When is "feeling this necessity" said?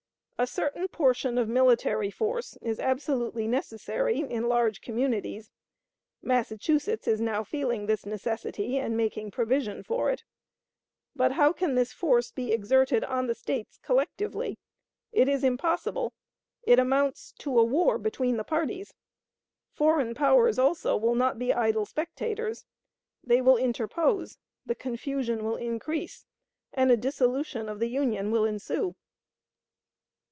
7.43-8.79